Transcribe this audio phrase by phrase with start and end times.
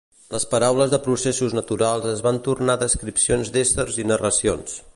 [0.35, 4.79] Les paraules de processos naturals es van tornar descripcions d'éssers i narracions.